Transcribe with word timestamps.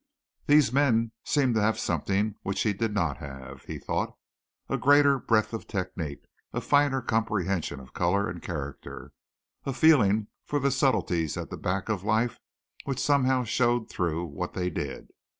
These 0.47 0.73
men 0.73 1.11
seemed 1.23 1.53
to 1.53 1.61
have 1.61 1.77
something 1.77 2.33
which 2.41 2.63
he 2.63 2.73
did 2.73 2.91
not 2.91 3.17
have, 3.17 3.65
he 3.65 3.77
thought, 3.77 4.17
a 4.67 4.75
greater 4.75 5.19
breadth 5.19 5.53
of 5.53 5.67
technique, 5.67 6.25
a 6.53 6.59
finer 6.59 7.03
comprehension 7.03 7.79
of 7.79 7.93
color 7.93 8.27
and 8.27 8.41
character, 8.41 9.13
a 9.63 9.73
feeling 9.73 10.25
for 10.43 10.57
the 10.57 10.71
subtleties 10.71 11.37
at 11.37 11.51
the 11.51 11.55
back 11.57 11.87
of 11.87 12.03
life 12.03 12.39
which 12.85 12.97
somehow 12.97 13.43
showed 13.43 13.91
through 13.91 14.25
what 14.25 14.55
they 14.55 14.71
did. 14.71 15.09